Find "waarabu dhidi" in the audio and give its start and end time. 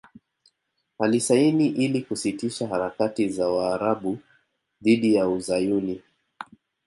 3.47-5.13